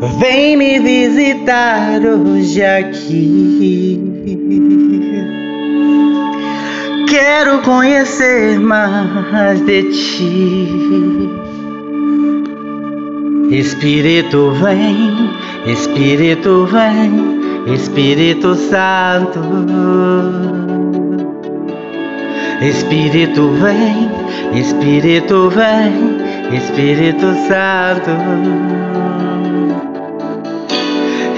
[0.00, 4.00] Vem me visitar hoje aqui.
[7.06, 11.28] Quero conhecer mais de ti.
[13.50, 15.30] Espírito vem,
[15.66, 19.38] Espírito vem, Espírito Santo.
[22.62, 24.10] Espírito vem,
[24.58, 28.99] Espírito vem, Espírito Santo.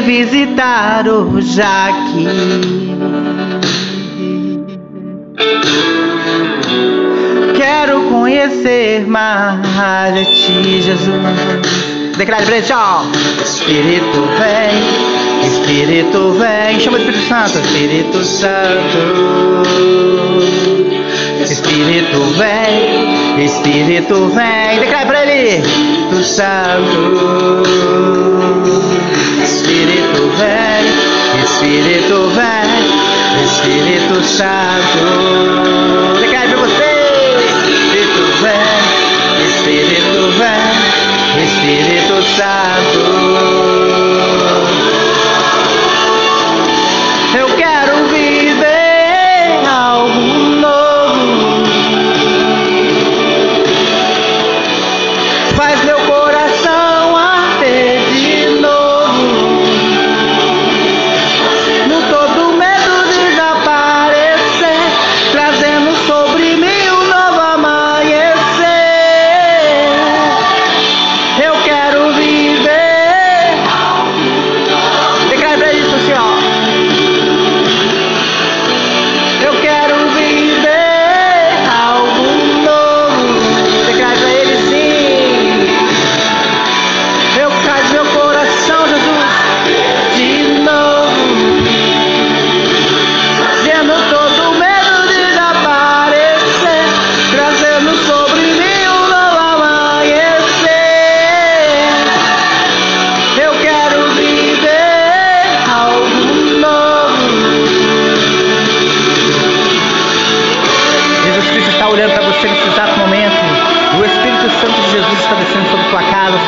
[0.00, 2.26] visitar hoje aqui.
[7.56, 11.08] Quero conhecer mais de ti, Jesus.
[12.16, 13.06] Declare pra ele, tchau.
[13.42, 14.82] Espírito vem,
[15.48, 16.80] Espírito vem.
[16.80, 17.58] Chama o Espírito Santo.
[17.58, 18.98] Espírito Santo.
[21.42, 24.80] Espírito vem, Espírito vem.
[24.80, 25.58] Declare pra ele.
[25.58, 28.07] Espírito Santo.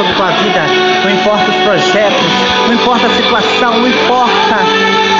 [0.00, 0.62] Sobre tua vida.
[1.04, 2.26] Não importa os projetos,
[2.66, 5.19] não importa a situação, não importa.